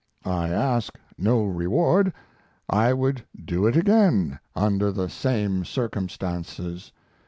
[0.25, 2.11] I ask no reward.
[2.67, 6.91] I would do it again under the same circumstances.